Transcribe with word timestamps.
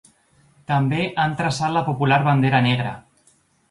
També 0.71 1.03
han 1.25 1.37
traçat 1.43 1.77
la 1.79 1.87
popular 1.93 2.21
bandera 2.33 2.67
negra. 2.73 3.01